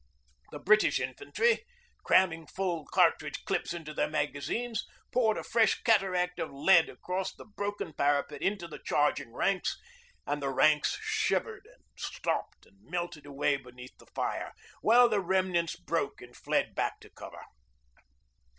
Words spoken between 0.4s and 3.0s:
The British infantry, cramming full